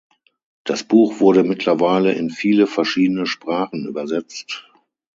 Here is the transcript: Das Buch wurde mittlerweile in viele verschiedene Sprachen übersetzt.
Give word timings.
Das 0.63 0.83
Buch 0.83 1.19
wurde 1.19 1.43
mittlerweile 1.43 2.13
in 2.13 2.31
viele 2.31 2.65
verschiedene 2.65 3.27
Sprachen 3.27 3.85
übersetzt. 3.85 4.67